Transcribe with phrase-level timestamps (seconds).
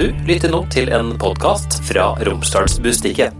[0.00, 3.34] Du lytter nå til en podkast fra Romsdalsbustiket.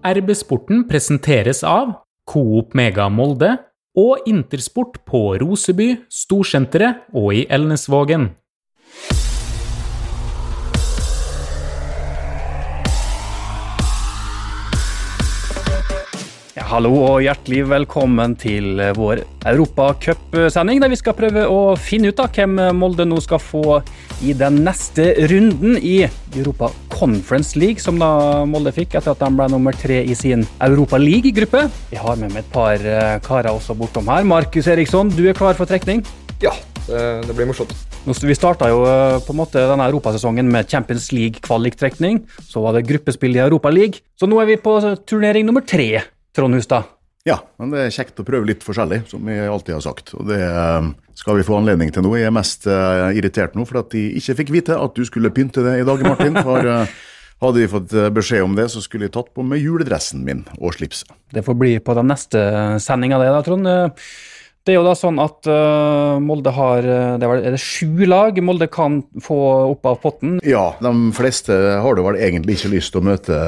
[0.00, 1.90] RB Sporten presenteres av
[2.24, 3.50] Coop Mega Molde
[3.92, 8.30] og Intersport på Roseby, Storsenteret og i Elnesvågen.
[16.74, 22.26] Hallo og hjertelig velkommen til vår Europacupsending, der vi skal prøve å finne ut da
[22.26, 23.76] hvem Molde nå skal få
[24.26, 26.00] i den neste runden i
[26.34, 30.42] Europa Conference League, som da Molde fikk etter at de ble nummer tre i sin
[30.66, 31.68] Europa League-gruppe.
[31.94, 34.26] Jeg har med meg et par eh, karer også bortom her.
[34.26, 36.02] Markus Eriksson, du er klar for trekning?
[36.42, 36.56] Ja,
[36.88, 37.70] det, blir morsomt.
[38.04, 42.24] Vi starta jo eh, på en måte denne europasesongen med Champions League-kvaliktrekning.
[42.42, 44.02] Så var det gruppespill i Europa League.
[44.18, 44.74] Så nå er vi på
[45.06, 46.02] turnering nummer tre,
[46.34, 46.90] Trond Hustad.
[47.24, 50.12] Ja, men det er kjekt å prøve litt forskjellig, som vi alltid har sagt.
[50.18, 52.12] Og det eh, skal vi få anledning til nå.
[52.20, 55.32] Jeg er mest eh, irritert nå for at de ikke fikk vite at du skulle
[55.32, 56.36] pynte det i dag, Martin.
[56.44, 56.92] For eh,
[57.40, 60.76] hadde de fått beskjed om det, så skulle jeg tatt på meg juledressen min og
[60.76, 61.08] slipset.
[61.32, 62.42] Det får bli på den neste
[62.84, 63.72] sendinga, det da, Trond.
[64.64, 65.44] Det er jo da sånn at
[66.24, 66.86] Molde har
[67.20, 69.36] det er det sju lag Molde kan få
[69.74, 70.38] opp av potten.
[70.46, 73.40] Ja, de fleste har det vel egentlig ikke lyst til å møte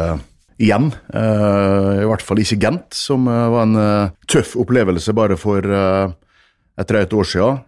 [0.62, 0.90] igjen.
[1.12, 5.64] Uh, I hvert fall ikke Gent, som uh, var en uh, tøff opplevelse bare for
[6.76, 7.60] et drøyt år siden.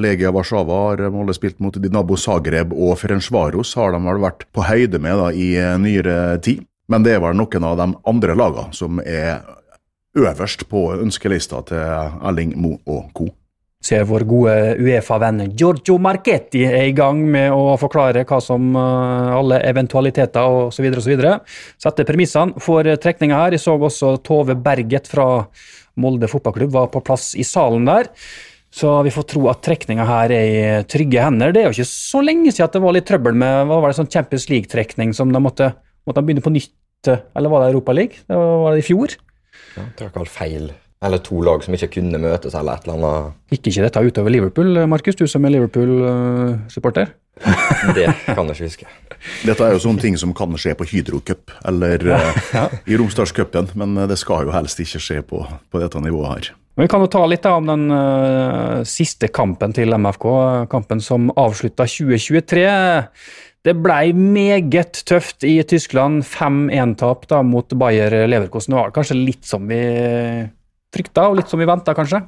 [0.00, 4.64] Legia Warszawa har målet spilt mot Dinabo Zagreb, og Ferencvaros har de vel vært på
[4.64, 5.50] høyde med da, i
[5.82, 6.64] nyere tid.
[6.88, 9.44] Men det er vel noen av de andre lagene som er
[10.16, 11.80] øverst på ønskelista til
[12.24, 13.28] Erling Mo og co.
[13.84, 19.34] Ser vår gode Uefa-venn Giorgio Marchetti er i gang med å forklare hva som eh,
[19.36, 20.86] alle eventualiteter osv.
[21.02, 21.26] osv.
[21.82, 23.56] Sette premissene for trekninga her.
[23.56, 25.28] Jeg så også Tove Berget fra
[26.00, 28.08] Molde fotballklubb var på plass i salen der.
[28.74, 31.52] Så vi får tro at trekninga her er i trygge hender.
[31.54, 33.92] Det er jo ikke så lenge siden at det var litt trøbbel med hva var
[33.92, 35.68] det, sånn Champions League-trekning som de måtte,
[36.08, 36.72] måtte begynne på nytt,
[37.06, 38.24] eller var det Europa League?
[38.26, 39.14] Det var, det i fjor?
[39.76, 40.72] Ja, det var feil.
[41.04, 43.36] Eller to lag som ikke kunne møtes, eller et eller annet.
[43.52, 47.12] Gikk ikke dette utover Liverpool, Markus, du som er Liverpool-supporter?
[47.96, 48.90] Det kan jeg ikke huske.
[49.44, 53.72] Dette er jo sånne ting som kan skje på Hydro Cup eller eh, i Romsdalscupen,
[53.80, 56.52] men eh, det skal jo helst ikke skje på, på dette nivået her.
[56.74, 60.26] Men Vi kan jo ta litt om den uh, siste kampen til MFK,
[60.72, 62.64] kampen som avslutta 2023.
[63.64, 66.24] Det blei meget tøft i Tyskland.
[66.26, 68.74] 5-1-tap mot Bayer Leverkosen.
[68.74, 69.78] Det var kanskje litt som vi
[70.94, 72.22] frykta, og litt som vi venta, kanskje?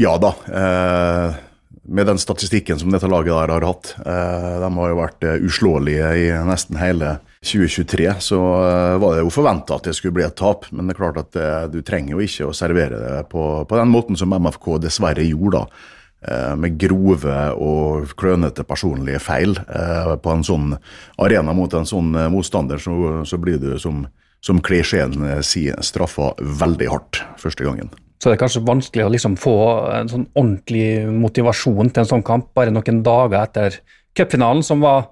[0.00, 0.32] Ja da.
[0.48, 1.40] Eh,
[1.82, 5.44] med den statistikken som dette laget der har hatt, eh, de har jo vært eh,
[5.44, 10.26] uslåelige i nesten hele 2023, så eh, var det jo forventa at det skulle bli
[10.26, 10.68] et tap.
[10.70, 13.80] Men det er klart at eh, du trenger jo ikke å servere det på, på
[13.80, 15.64] den måten som MFK dessverre gjorde.
[15.64, 15.90] da.
[16.22, 20.76] Eh, med grove og klønete personlige feil på en sånn
[21.18, 24.04] arena mot en sånn motstander, så, så blir du, som,
[24.38, 27.92] som klisjeen sier, straffa veldig hardt første gangen.
[28.22, 29.56] Så det er kanskje vanskelig å liksom få
[29.96, 33.80] en sånn ordentlig motivasjon til en sånn kamp bare noen dager etter
[34.16, 35.08] cupfinalen, som var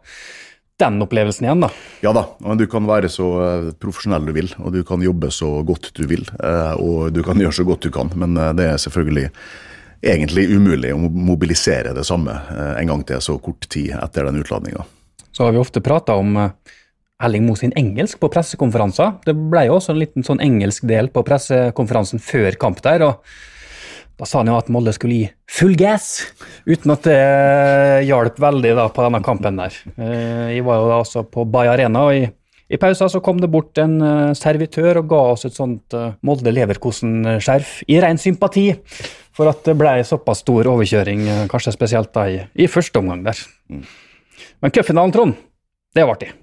[0.80, 1.70] den opplevelsen igjen, da.
[2.04, 5.28] Ja da, men du kan være så eh, profesjonell du vil, og du kan jobbe
[5.34, 8.54] så godt du vil, eh, og du kan gjøre så godt du kan, men eh,
[8.56, 9.26] det er selvfølgelig
[10.00, 14.86] egentlig umulig å mobilisere det samme en gang til så kort tid etter den utladninga.
[15.32, 16.50] Så har vi ofte prata om eh,
[17.20, 19.18] Erling Moe sin engelsk på pressekonferanser.
[19.26, 23.04] Det ble jo også en liten sånn engelsk del på pressekonferansen før kamp der.
[23.04, 23.24] og
[24.20, 26.26] Da sa han jo at Molde skulle gi full gass,
[26.68, 27.20] uten at det
[28.08, 29.76] hjalp veldig da på denne kampen der.
[29.96, 32.26] Eh, Jeg var jo da også på Bay Arena, og i,
[32.70, 36.12] i pausa så kom det bort en eh, servitør og ga oss et sånt eh,
[36.22, 38.68] Molde Leverkosen-skjerf i ren sympati
[39.32, 43.40] for at det ble såpass stor overkjøring, kanskje spesielt da i, i første omgang der.
[44.60, 45.36] Men cupfinalen, Trond,
[45.96, 46.34] det var artig.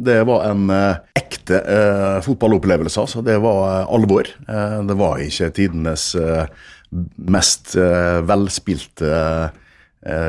[0.00, 3.22] Det var en eh, ekte eh, fotballopplevelse, altså.
[3.26, 4.28] Det var eh, alvor.
[4.48, 6.46] Eh, det var ikke tidenes eh,
[7.30, 9.16] mest eh, velspilte,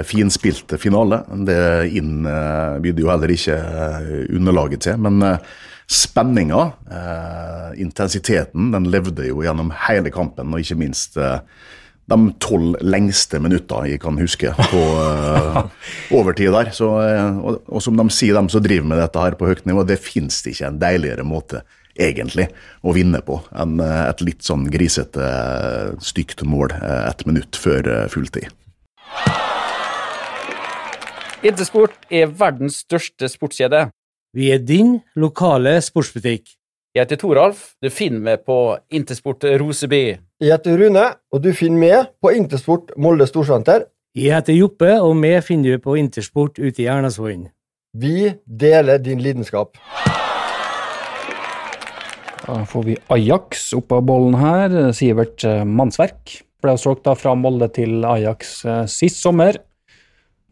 [0.03, 1.21] finspilte finale.
[1.47, 3.55] Det innbydde jo heller ikke
[4.35, 4.97] underlaget til.
[4.99, 5.23] Men
[5.87, 6.65] spenninga,
[7.79, 11.39] intensiteten, den levde jo gjennom hele kampen, og ikke minst eh,
[12.11, 15.61] de tolv lengste minutter jeg kan huske på uh,
[16.17, 16.71] overtid der.
[16.75, 19.63] Så, eh, og, og som de sier, de som driver med dette her på høyt
[19.69, 22.47] nivå, det det ikke en deiligere måte egentlig
[22.87, 25.27] å vinne på enn eh, et litt sånn grisete,
[26.03, 28.51] stygt mål et ett minutt før fulltid.
[31.41, 33.87] Intersport er verdens største sportskjede.
[34.37, 36.53] Vi er din lokale sportsbutikk.
[36.91, 37.59] Jeg heter Toralf.
[37.79, 38.55] Du finner meg på
[38.91, 40.17] Intersport Roseby.
[40.43, 43.85] Jeg heter Rune, og du finner meg på Intersport Molde Storsenter.
[44.11, 47.47] Jeg heter Joppe, og vi finner du på Intersport ute i Ernasvollen.
[47.95, 49.79] Vi deler din lidenskap.
[52.43, 54.91] Da får vi Ajax opp av bollen her.
[54.91, 59.63] Sivert eh, Mannsverk ble solgt fra Molde til Ajax eh, sist sommer.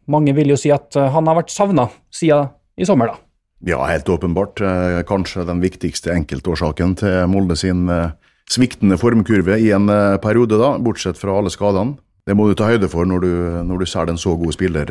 [0.07, 3.28] Mange vil jo si at eh, han har vært savna siden i sommer, da.
[3.65, 4.61] Ja, helt åpenbart.
[4.61, 8.13] Eh, Kanskje den viktigste enkeltårsaken til Molde sin eh,
[8.49, 11.97] sviktende formkurve i en eh, periode, da, bortsett fra alle skadene.
[12.29, 13.29] Det må du ta høyde for når du,
[13.65, 14.89] når du selger en så god spiller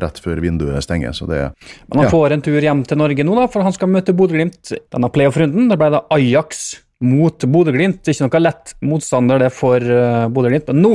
[0.00, 1.12] rett før vinduet stenger.
[1.12, 1.40] Så det,
[1.90, 2.10] Men han Ja.
[2.14, 4.72] får en tur hjem til Norge nå, da, for han skal møte Bodø-Glimt.
[4.94, 8.08] Denne playoff-runden Da ble det Ajax mot Bodø-Glimt.
[8.08, 9.78] Ikke noe lett motstander det for
[10.32, 10.72] Bodø-Glimt.
[10.72, 10.94] Men nå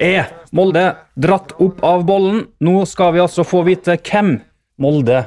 [0.00, 2.42] er Molde dratt opp av bollen.
[2.60, 4.40] Nå skal vi altså få vite hvem
[4.82, 5.22] Molde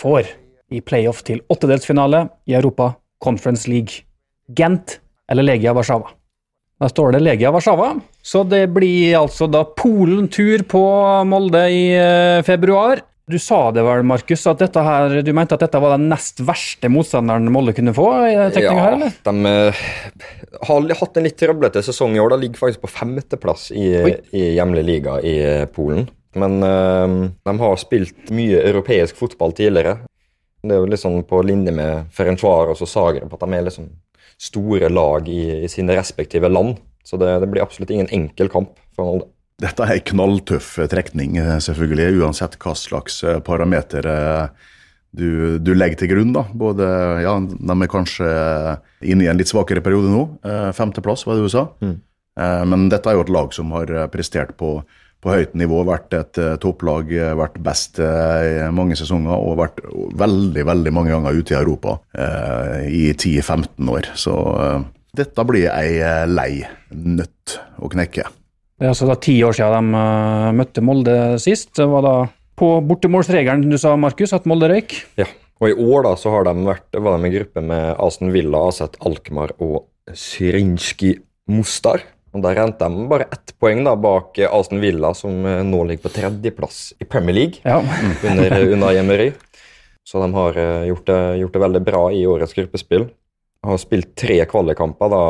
[0.00, 0.24] får
[0.70, 4.06] i playoff til åttedelsfinale i Europa Conference League.
[4.56, 4.98] Gent
[5.30, 6.10] eller Legia Warszawa.
[6.80, 7.92] Da står det Legia Warszawa,
[8.24, 10.82] så det blir altså da Polen-tur på
[11.28, 13.02] Molde i eh, februar.
[13.30, 16.40] Du sa det vel, Markus, at dette her, du mente at dette var den nest
[16.42, 18.08] verste motstanderen Molde kunne få?
[18.26, 19.12] i ja, her, eller?
[19.28, 19.84] de eh,
[20.66, 22.34] har hatt en litt trøblete sesong i år.
[22.34, 24.14] De ligger faktisk på femteplass i, Oi.
[24.34, 26.08] i hjemlig liga i eh, Polen.
[26.38, 27.14] Men øh,
[27.46, 29.98] de har spilt mye europeisk fotball tidligere.
[30.60, 33.88] Det er jo litt sånn på linje med Ferencvaros og Zagreb at de er liksom
[34.40, 36.78] store lag i, i sine respektive land.
[37.04, 39.30] Så det, det blir absolutt ingen enkel kamp for Molde.
[39.60, 44.06] dette er knalltøff eh, trekning, eh, selvfølgelig, uansett hva slags eh, parameter
[45.10, 46.32] du, du legger til grunn.
[46.36, 46.44] da.
[46.54, 46.86] Både,
[47.24, 48.30] ja, De er kanskje
[49.02, 50.22] inne i en litt svakere periode nå.
[50.76, 51.64] Femteplass, var det du sa.
[51.82, 51.96] Mm.
[52.70, 54.76] Men dette er jo et lag som har prestert på,
[55.20, 59.58] på høyt nivå, vært et eh, topplag, eh, vært best eh, i mange sesonger og
[59.60, 59.82] vært
[60.20, 64.10] veldig veldig mange ganger ute i Europa eh, i 10-15 år.
[64.16, 64.78] Så eh,
[65.20, 65.98] dette blir ei
[66.30, 66.62] lei
[66.94, 68.24] nøtt å knekke.
[68.80, 70.04] Det er altså da ti år siden de
[70.56, 71.74] møtte Molde sist.
[71.76, 72.14] Det var da
[72.60, 74.94] på bortemålsregelen du sa, Markus, at Molde røyk.
[75.20, 75.26] Ja,
[75.60, 78.62] og i år da så har de vært, var de i gruppe med Asen Villa,
[78.70, 79.82] Aset Alkmaar og
[80.16, 81.18] Syrinski
[81.52, 82.06] Mostar.
[82.30, 85.82] Og Der endte de bare ett poeng da bak eh, Aston Villa, som eh, nå
[85.88, 87.80] ligger på tredjeplass i Premier League Ja.
[88.30, 89.32] under, under Emery.
[90.06, 93.08] Så de har eh, gjort det, gjort det veldig bra i årets gruppespill.
[93.66, 95.24] Har spilt tre kvalikkamper da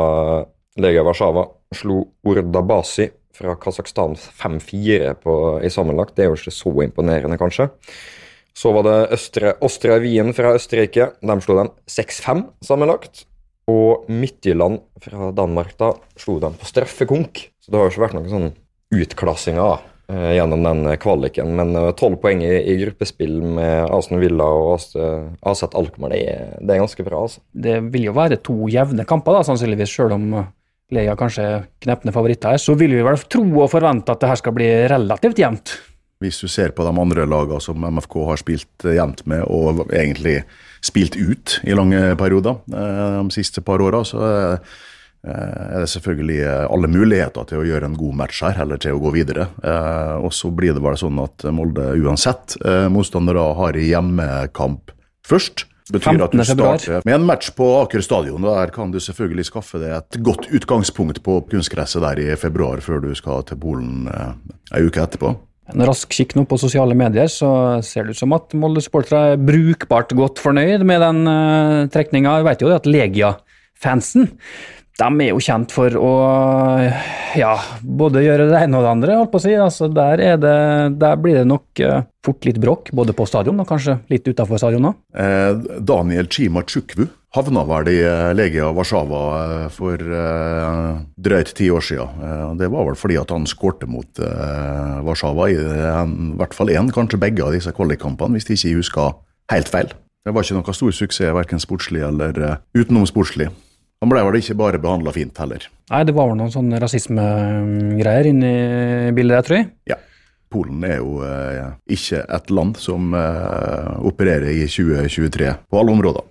[0.81, 6.15] Lega Warszawa slo Urdabasi fra Kasakhstan 5-4 i sammenlagt.
[6.15, 7.69] Det er jo ikke så imponerende, kanskje.
[8.53, 11.11] Så var det Østre, Ostre Wien fra Østerrike.
[11.23, 13.25] De slo dem 6-5 sammenlagt.
[13.69, 17.47] Og Midtjylland fra Danmark da slo dem på straffekonk.
[17.61, 18.47] Så det har jo ikke vært noen sånn
[18.91, 19.75] utklassinger da,
[20.11, 21.53] eh, gjennom den eh, kvaliken.
[21.59, 26.81] Men tolv poeng i, i gruppespill med Asen Villa og AZ Alkmaar, det, det er
[26.81, 27.21] ganske bra.
[27.27, 27.43] altså.
[27.53, 30.49] Det vil jo være to jevne kamper, da, sannsynligvis, selv om eh,
[30.91, 32.59] Leia kanskje er knepne favoritter her.
[32.59, 35.77] Så vil vi vel tro og forvente at det her skal bli relativt jevnt.
[36.21, 39.87] Hvis du ser på de andre lagene som MFK har spilt eh, jevnt med, og
[39.89, 40.43] egentlig
[40.85, 44.77] spilt ut i lange perioder eh, de siste par åra, så eh,
[45.31, 49.01] er det selvfølgelig alle muligheter til å gjøre en god match her, eller til å
[49.03, 49.43] gå videre.
[50.17, 52.55] Og så blir det vel sånn at Molde uansett
[52.89, 54.89] motstandere har hjemmekamp
[55.21, 55.67] først.
[55.93, 56.47] Betyr at du 15.
[56.55, 56.81] februar.
[56.81, 58.49] starter med en match på Aker stadion.
[58.49, 63.05] Der kan du selvfølgelig skaffe deg et godt utgangspunkt på kunstgresset der i februar, før
[63.05, 65.35] du skal til Polen ei uke etterpå.
[65.71, 69.41] En rask kikk nå på sosiale medier, så ser det ut som at Molde-supportere er
[69.41, 72.37] brukbart godt fornøyd med den uh, trekninga.
[72.41, 74.29] Vi vet jo at Legia-fansen
[75.01, 76.11] de er jo kjent for å
[77.39, 79.53] ja, både gjøre det ene og det andre, holdt på å si.
[79.55, 80.57] Altså, der, er det,
[81.01, 84.61] der blir det nok uh, fort litt bråk, både på stadion og kanskje litt utafor
[84.61, 84.99] stadion òg.
[85.17, 91.69] Eh, Daniel Chima Chukwu havna vel i eh, Legia Warszawa eh, for eh, drøyt ti
[91.71, 92.57] år siden.
[92.59, 94.21] Det var vel fordi at han skårte mot
[95.05, 95.57] Warszawa i
[96.39, 99.17] hvert fall én, kanskje begge av disse kvalikkampene, hvis de ikke husker
[99.53, 99.91] helt feil.
[100.21, 102.37] Det var ikke noe stor suksess, verken sportslig eller
[102.77, 103.49] utenom sportslig.
[104.01, 105.65] Han ble vel ikke bare behandla fint heller.
[105.91, 108.53] Nei, det var vel noen sånne rasismegreier inne
[109.09, 109.67] i bildet der, tror jeg.
[109.93, 109.97] Ja.
[110.51, 116.25] Polen er jo eh, ikke et land som eh, opererer i 2023 på alle områder.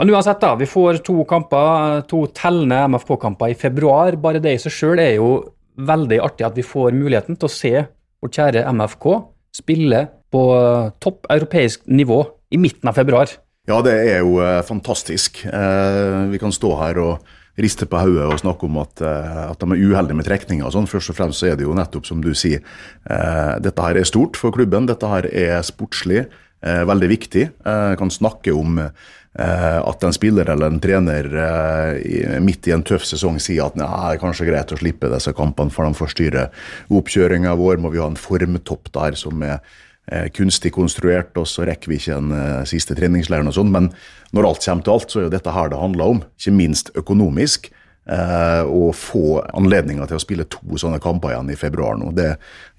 [0.00, 0.54] Men uansett, da.
[0.58, 4.16] Vi får to kamper, to tellende MFK-kamper i februar.
[4.20, 5.32] Bare det i seg sjøl er jo
[5.80, 7.74] veldig artig at vi får muligheten til å se
[8.20, 9.06] vårt kjære MFK
[9.56, 10.42] spille på
[11.02, 12.22] topp europeisk nivå
[12.54, 13.32] i midten av februar.
[13.68, 15.44] Ja, det er jo eh, fantastisk.
[15.46, 19.60] Eh, vi kan stå her og riste på hodet og snakke om at, eh, at
[19.60, 20.88] de er uheldige med trekninger og sånn.
[20.90, 22.64] Først og fremst så er det jo nettopp som du sier,
[23.60, 24.88] dette her er stort for klubben.
[24.88, 26.24] Dette her er sportslig,
[26.60, 27.46] veldig viktig.
[27.66, 28.80] Eh, kan snakke om
[29.38, 33.86] at en spiller eller en trener eh, midt i en tøff sesong sier at det
[33.86, 36.50] er kanskje greit å slippe disse kampene, for de forstyrrer
[36.90, 37.78] oppkjøringa vår.
[37.78, 39.60] Må vi ha en formtopp der som er
[40.10, 43.70] eh, kunstig konstruert, og så rekker vi ikke eh, siste treningsleir og sånn.
[43.70, 43.92] Men
[44.34, 46.24] når alt kommer til alt, så er jo dette her det handler om.
[46.34, 47.70] Ikke minst økonomisk.
[48.10, 52.10] Eh, å få anledninga til å spille to sånne kamper igjen i februar nå.
[52.16, 52.32] Det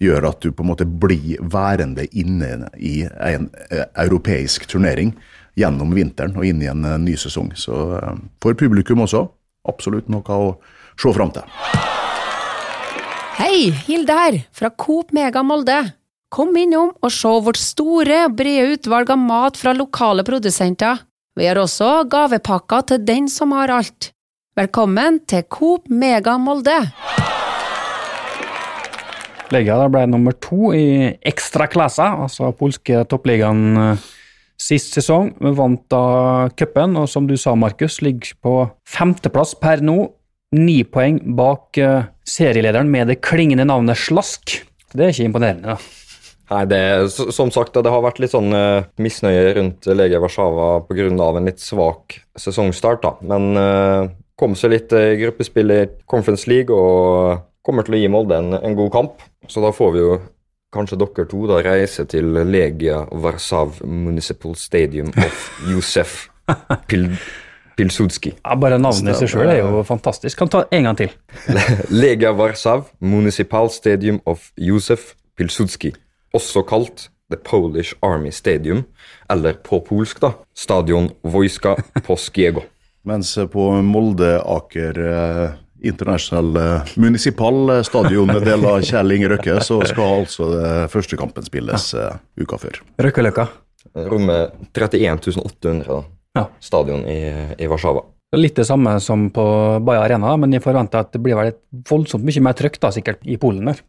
[0.03, 5.13] gjør at du på en måte blir værende inne i en eh, europeisk turnering
[5.60, 7.51] gjennom vinteren og inn i en eh, ny sesong.
[7.58, 9.25] Så eh, for publikum også,
[9.67, 10.51] absolutt noe å
[11.00, 11.48] se fram til.
[13.41, 15.79] Hei, Hilde her, fra Coop Mega Molde.
[16.31, 21.01] Kom innom og se vårt store brede utvalg av mat fra lokale produsenter.
[21.36, 24.12] Vi har også gavepakker til den som har alt.
[24.55, 26.77] Velkommen til Coop Mega Molde!
[29.51, 34.10] Legia ble nummer to i Ekstraklasa, altså polske toppligaen eh,
[34.61, 35.33] sist sesong.
[35.41, 36.03] Vi vant da
[36.57, 38.55] cupen, og som du sa, Markus, ligger på
[38.89, 39.97] femteplass per nå.
[40.57, 44.57] Ni poeng bak eh, serielederen med det klingende navnet Slask.
[44.91, 45.75] Det er ikke imponerende.
[45.75, 45.97] da.
[46.51, 46.81] Nei, det,
[47.31, 51.07] som sagt, det har vært litt sånn uh, misnøye rundt Lege Warszawa pga.
[51.07, 53.05] en litt svak sesongstart.
[53.05, 53.13] da.
[53.23, 58.11] Men uh, kom seg litt i gruppespill i Conference League og kommer til å gi
[58.11, 59.23] Molde en, en god kamp.
[59.47, 60.19] Så da får vi jo
[60.71, 66.27] kanskje dere to da reiser til Legia Warsaw Municipal Stadium of Josef
[66.87, 67.09] Pil
[67.77, 68.33] Pilsudski.
[68.43, 70.37] Ja, bare navnet i seg sjøl er jo fantastisk.
[70.37, 71.13] Kan ta en gang til.
[72.03, 75.93] Legia Warsaw Municipal Stadium of Josef Pilsudski,
[76.35, 78.83] også kalt The Polish Army Stadium,
[79.31, 82.65] eller på polsk, da, Stadion Wojska Poskiego.
[83.07, 84.35] Mens på Molde
[85.81, 91.17] Aker eh, eh, Municipal Stadion del av Kjell Inge Røkke, så skal altså eh, første
[91.17, 92.13] kampen spilles ja.
[92.38, 92.81] uka før.
[93.01, 93.47] Røkkeløkka.
[94.07, 96.01] Rommet 31 800, da.
[96.38, 96.47] Ja.
[96.63, 97.19] Stadion i,
[97.57, 98.05] i Warszawa.
[98.38, 99.43] Litt det samme som på
[99.83, 101.59] Baja Arena, men jeg forventer at det blir vel et
[101.89, 103.81] voldsomt mye mer trøkk da, sikkert, i Polen der.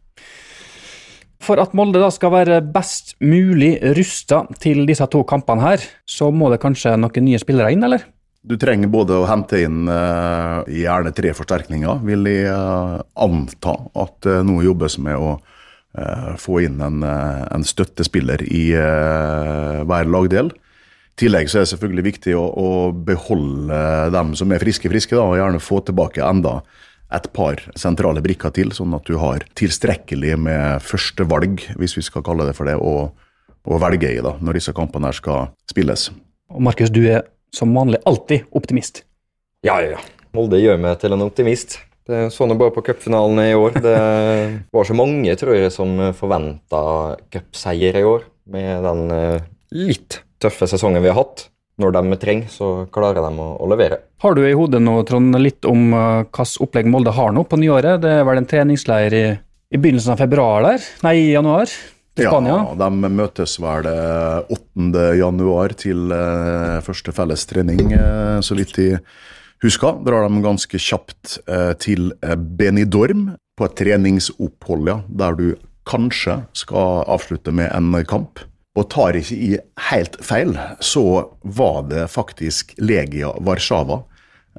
[1.42, 6.30] For at Molde da skal være best mulig rusta til disse to kampene her, så
[6.34, 8.06] må det kanskje noen nye spillere inn, eller?
[8.42, 14.16] Du trenger både å hente inn uh, gjerne tre forsterkninger, vil jeg uh, anta at
[14.26, 15.36] det nå jobbes med å
[15.98, 20.52] eh, få inn en, eh, en støttespiller i eh, hver lagdel.
[20.52, 23.82] I tillegg så er det selvfølgelig viktig å, å beholde
[24.14, 26.60] dem som er friske, friske, da, og gjerne få tilbake enda
[27.12, 32.24] et par sentrale brikker til, sånn at du har tilstrekkelig med førstevalg, hvis vi skal
[32.24, 33.12] kalle det for det, å,
[33.68, 36.08] å velge i da, når disse kampene her skal spilles.
[36.56, 39.04] Markus, du er som vanlig alltid optimist.
[39.62, 40.02] Ja, ja, ja.
[40.32, 41.78] Molde gjør meg til en optimist.
[42.08, 43.76] Det er sånn bare på cupfinalen i år.
[43.84, 43.96] Det
[44.74, 46.82] var så mange, tror jeg, som forventa
[47.32, 48.26] cupseier i år.
[48.52, 49.44] Med den eh,
[49.76, 51.46] litt tøffe sesongen vi har hatt.
[51.80, 54.02] Når de trenger, så klarer de å, levere.
[54.20, 57.58] Har du i hodet nå, Trond, litt om uh, hvilket opplegg Molde har nå på
[57.58, 58.02] nyåret?
[58.02, 59.24] Det er vel en treningsleir i,
[59.72, 60.84] i begynnelsen av februar der?
[61.06, 61.72] Nei, i januar?
[62.12, 62.56] Spania?
[62.60, 65.04] Ja, de møtes vel eh, 8.
[65.16, 68.88] januar til eh, første felles trening, eh, så vidt de
[69.64, 69.96] husker.
[70.04, 75.46] Drar de ganske kjapt eh, til eh, Benidorm på et treningsopphold, ja, der du
[75.88, 78.44] kanskje skal avslutte med en kamp.
[78.76, 79.50] Og tar ikke i
[79.90, 81.04] helt feil, så
[81.44, 84.02] var det faktisk Legia Warszawa.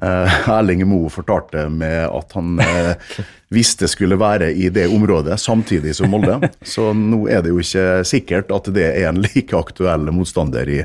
[0.02, 3.18] Eh, Erling Moe fortalte med at han eh,
[3.54, 6.40] visste skulle være i det området samtidig som Molde.
[6.66, 10.80] Så nå er det jo ikke sikkert at det er en like aktuell motstander i,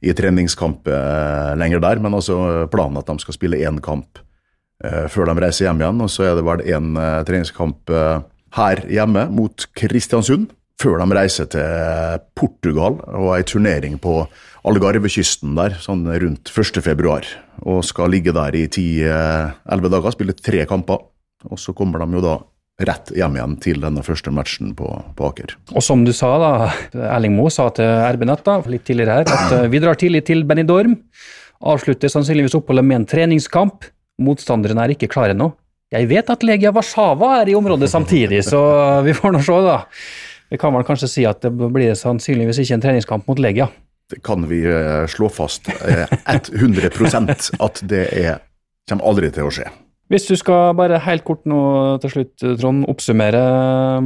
[0.00, 2.00] i treningskamp eh, lenger der.
[2.00, 2.38] Men altså
[2.72, 4.22] planen at de skal spille én kamp
[5.08, 6.00] før de reiser hjem igjen.
[6.04, 7.92] Og så er det vel eh, treningskamp
[8.56, 10.50] her hjemme mot Kristiansund.
[10.76, 14.18] Før de reiser til Portugal og ei turnering på
[14.66, 16.82] Algarvekysten der, sånn rundt 1.
[16.82, 17.26] februar.
[17.62, 21.04] Og skal ligge der i 10-11 dager, spille tre kamper.
[21.46, 22.36] Og så kommer de jo da
[22.86, 25.54] rett hjem igjen til denne første matchen på, på Aker.
[25.72, 26.50] Og som du sa, da,
[27.14, 30.26] Erling Moe sa til RB Nett da, litt tidligere her, at eh, vi drar tidlig
[30.28, 30.98] til Benidorm.
[31.64, 33.86] Avslutter sannsynligvis oppholdet med en treningskamp.
[34.20, 35.52] Motstanderne er ikke klare nå.
[35.94, 38.60] Jeg vet at Legia Warszawa er i området samtidig, så
[39.06, 39.78] vi får nå se, da.
[40.50, 43.70] Vi kan vel kanskje si at det blir sannsynligvis ikke en treningskamp mot Legia.
[44.12, 48.38] Det kan vi eh, slå fast eh, 100% at det er,
[48.86, 49.66] kommer aldri til å skje.
[50.06, 51.58] Hvis du skal bare helt kort nå
[52.04, 53.40] til slutt, Trond, oppsummere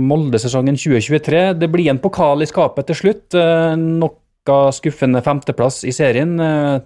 [0.00, 1.42] Molde-sesongen 2023.
[1.60, 3.36] Det blir en pokal i skapet til slutt.
[3.36, 4.16] Eh, Noe
[4.72, 6.32] skuffende femteplass i serien.
[6.40, 6.80] eh,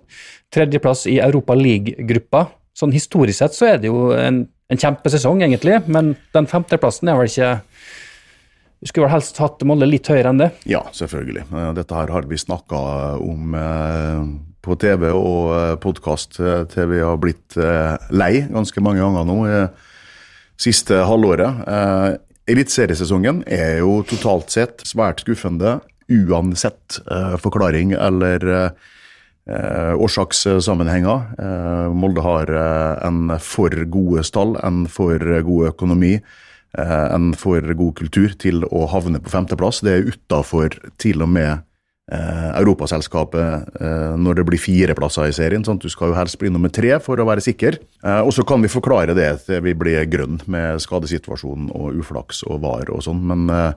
[0.55, 2.49] Tredjeplass i Europa League-gruppa.
[2.75, 7.19] Sånn historisk sett så er det jo en, en kjempesesong, egentlig, men den femteplassen er
[7.19, 7.53] vel ikke
[8.85, 10.51] Du skulle vel helst hatt Molde litt høyere enn det?
[10.69, 11.47] Ja, selvfølgelig.
[11.49, 12.81] Eh, Dette her har vi snakka
[13.17, 14.19] om eh,
[14.61, 19.89] på TV og podkast til vi har blitt eh, lei ganske mange ganger nå eh,
[20.61, 21.65] siste halvåret.
[21.65, 22.07] Eh,
[22.53, 25.79] Eliteseriesesongen er jo totalt sett svært skuffende.
[26.13, 28.45] uansett eh, forklaring eller
[29.49, 31.25] eh, årsakssammenhenger.
[31.41, 35.17] Eh, Molde har eh, en for gode stall, en for
[35.49, 36.43] god økonomi, eh,
[36.79, 39.83] en for god kultur til å havne på femteplass.
[39.85, 41.53] Det er utafor til og med
[42.13, 45.65] eh, Europaselskapet eh, når det blir fire plasser i serien.
[45.67, 45.85] Sant?
[45.85, 47.79] Du skal jo helst bli nummer tre for å være sikker.
[48.05, 52.45] Eh, og så kan vi forklare det til vi blir grønn med skadesituasjonen og uflaks
[52.49, 53.71] og var og sånn, men eh,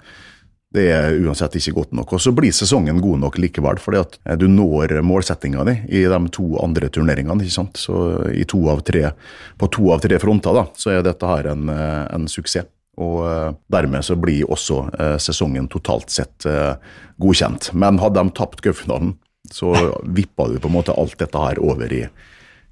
[0.75, 2.13] det er uansett ikke godt nok.
[2.17, 6.05] Og så blir sesongen god nok likevel, fordi at eh, du når målsettinga di i
[6.09, 7.43] de to andre turneringene.
[7.43, 7.79] ikke sant?
[7.79, 7.97] Så
[8.51, 9.11] to tre,
[9.57, 12.67] på to av tre fronter da, så er dette her en, eh, en suksess.
[12.97, 16.73] Og eh, dermed så blir også eh, sesongen totalt sett eh,
[17.21, 17.71] godkjent.
[17.77, 19.15] Men hadde de tapt cupfinalen,
[19.53, 19.73] så
[20.17, 22.05] vippa du på en måte alt dette her over i,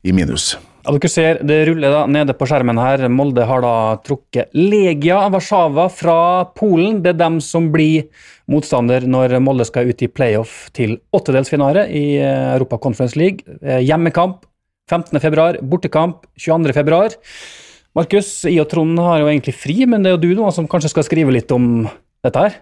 [0.05, 0.55] i minus.
[0.85, 3.07] Ja, dere ser det ruller da nede på skjermen her.
[3.09, 6.17] Molde har da trukket Legia Warszawa fra
[6.57, 6.99] Polen.
[7.05, 8.09] Det er dem som blir
[8.49, 13.57] motstander når Molde skal ut i playoff til åttedelsfinale i Europa Conference League.
[13.81, 14.45] Hjemmekamp
[14.93, 17.64] 15.2, bortekamp 22.2.
[17.95, 20.65] Markus, jeg og Trond har jo egentlig fri, men det er jo du nå som
[20.67, 21.85] kanskje skal skrive litt om
[22.25, 22.57] dette her?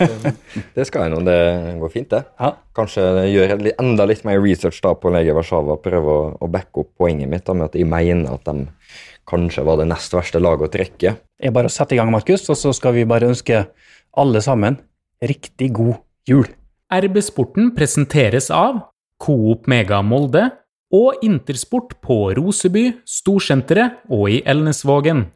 [0.76, 1.36] Det skal jeg nå, det
[1.80, 2.20] går fint, det.
[2.36, 2.50] Ja.
[2.76, 5.78] Kanskje gjøre enda litt mer research da på Lege Warszawa.
[5.80, 8.66] Prøve å, å backe opp poenget mitt da, med at jeg mener at de
[9.30, 11.14] kanskje var det nest verste laget å trekke.
[11.16, 13.64] Det er bare å sette i gang, Markus, og så skal vi bare ønske
[14.20, 14.76] alle sammen
[15.24, 15.96] riktig god
[16.28, 16.44] jul.
[16.92, 18.84] RB-sporten presenteres av
[19.22, 20.50] Coop Mega Molde
[20.92, 25.26] og Intersport på Roseby, Storsenteret og i Elnesvågen.